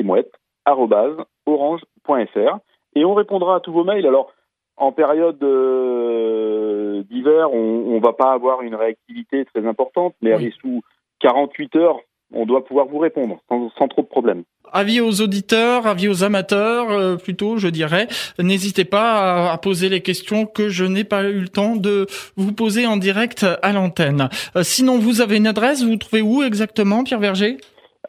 [2.95, 4.07] et on répondra à tous vos mails.
[4.07, 4.33] Alors,
[4.77, 10.83] en période euh, d'hiver, on ne va pas avoir une réactivité très importante, mais sous
[11.21, 12.01] 48 heures,
[12.35, 14.45] on doit pouvoir vous répondre sans, trop de problèmes.
[14.73, 18.09] Avis aux auditeurs, avis aux amateurs, euh, plutôt, je dirais.
[18.39, 22.53] N'hésitez pas à, poser les questions que je n'ai pas eu le temps de vous
[22.53, 24.31] poser en direct à l'antenne.
[24.57, 27.59] Euh, sinon, vous avez une adresse, vous trouvez où exactement, Pierre Verger?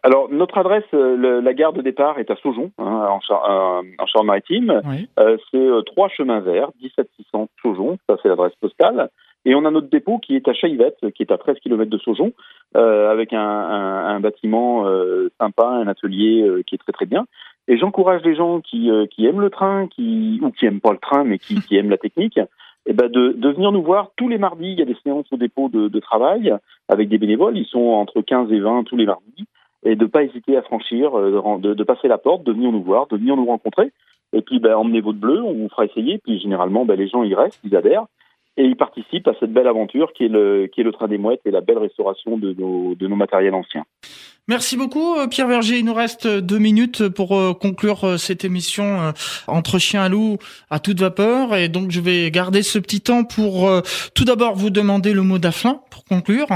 [0.06, 4.82] Alors, notre adresse, euh, la gare de départ est à Saujon, hein, en, Charente-Maritime.
[5.18, 9.10] Euh, c'est euh, trois chemins verts, 17600 Saujon, ça c'est l'adresse postale.
[9.46, 11.98] Et on a notre dépôt qui est à Chaivette, qui est à 13 km de
[11.98, 12.34] Saujon,
[12.76, 14.86] avec un, un, bâtiment
[15.38, 17.26] sympa, un atelier qui est très très bien.
[17.68, 20.98] Et j'encourage les gens qui, qui aiment le train, qui ou qui aiment pas le
[20.98, 22.40] train, mais qui, qui aiment la technique,
[22.86, 24.72] eh ben de, de, venir nous voir tous les mardis.
[24.72, 26.56] Il y a des séances au dépôt de, de travail
[26.88, 27.58] avec des bénévoles.
[27.58, 29.46] Ils sont entre 15 et 20 tous les mardis
[29.86, 32.84] et de pas hésiter à franchir, euh, de, de, passer la porte, de venir nous
[32.84, 33.92] voir, de venir nous rencontrer.
[34.34, 36.18] Et puis, ben, emmenez votre bleu, on vous fera essayer.
[36.18, 38.06] Puis, généralement, ben, les gens y restent, ils adhèrent
[38.56, 41.18] et ils participent à cette belle aventure qui est le, qui est le train des
[41.18, 43.84] mouettes et la belle restauration de nos, de nos matériels anciens.
[44.48, 45.80] Merci beaucoup Pierre Verger.
[45.80, 47.30] Il nous reste deux minutes pour
[47.60, 49.14] conclure cette émission
[49.48, 50.38] entre chien et loup
[50.70, 51.56] à toute vapeur.
[51.56, 53.72] Et donc je vais garder ce petit temps pour
[54.14, 56.48] tout d'abord vous demander le mot d'Aflin pour conclure.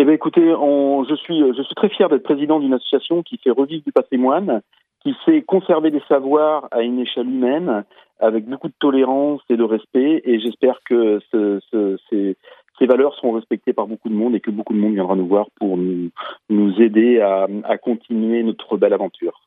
[0.00, 1.42] Eh bien écoutez, je, suis,
[1.76, 4.62] très fier d'être président d'une association qui fait revivre du patrimoine,
[5.00, 7.84] qui sait conserver des savoirs à une échelle humaine,
[8.18, 10.22] avec beaucoup de tolérance et de respect.
[10.24, 14.78] Et j'espère que ces, valeurs seront respectées par beaucoup de monde et que beaucoup de
[14.78, 19.38] monde viendra nous voir pour nous aider à continuer notre belle aventure.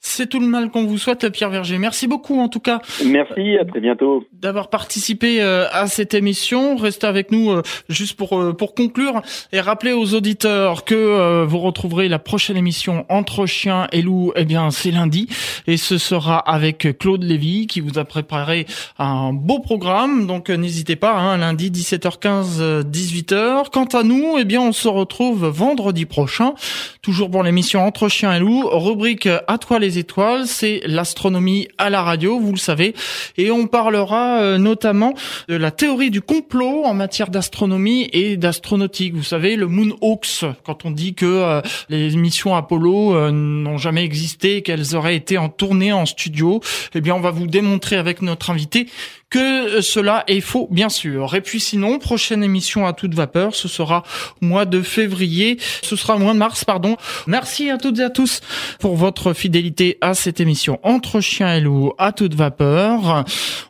[0.00, 1.76] C'est tout le mal qu'on vous souhaite, Pierre Verger.
[1.76, 2.80] Merci beaucoup, en tout cas.
[3.04, 4.24] Merci, à très bientôt.
[4.32, 6.76] D'avoir participé euh, à cette émission.
[6.76, 9.22] Restez avec nous euh, juste pour euh, pour conclure
[9.52, 14.32] et rappeler aux auditeurs que vous retrouverez la prochaine émission entre chiens et loups.
[14.36, 15.28] Eh bien, c'est lundi
[15.66, 18.66] et ce sera avec Claude Lévy qui vous a préparé
[18.98, 20.28] un beau programme.
[20.28, 21.16] Donc, n'hésitez pas.
[21.16, 23.70] Hein, lundi 17h15, 18h.
[23.72, 26.54] Quant à nous, eh bien, on se retrouve vendredi prochain,
[27.02, 28.68] toujours pour l'émission entre chiens et loups.
[28.70, 32.94] Rubrique à toi les étoiles, c'est l'astronomie à la radio, vous le savez,
[33.36, 35.14] et on parlera euh, notamment
[35.48, 39.14] de la théorie du complot en matière d'astronomie et d'astronautique.
[39.14, 43.78] Vous savez, le Moon Hoax, quand on dit que euh, les missions Apollo euh, n'ont
[43.78, 46.60] jamais existé, qu'elles auraient été en tournée en studio,
[46.94, 48.88] eh bien on va vous démontrer avec notre invité
[49.30, 51.34] que cela est faux, bien sûr.
[51.34, 54.02] Et puis sinon, prochaine émission à toute vapeur, ce sera
[54.40, 56.96] mois de février, ce sera mois de mars, pardon.
[57.26, 58.40] Merci à toutes et à tous
[58.78, 63.24] pour votre fidélité à cette émission Entre chiens et loups à toute vapeur.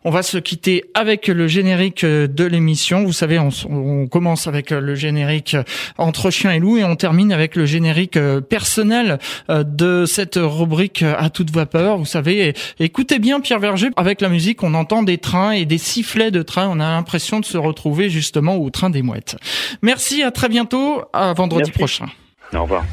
[0.05, 3.05] On va se quitter avec le générique de l'émission.
[3.05, 5.57] Vous savez, on, commence avec le générique
[5.97, 11.31] Entre chiens et loups et on termine avec le générique personnel de cette rubrique à
[11.31, 11.99] toute vapeur.
[11.99, 15.79] Vous savez, écoutez bien Pierre Verger, avec la musique, on entend des trains et des
[15.79, 16.69] sifflets de train.
[16.69, 19.37] On a l'impression de se retrouver justement au train des mouettes.
[19.83, 22.07] Merci, à très bientôt, à vendredi prochain.
[22.55, 22.85] Au revoir.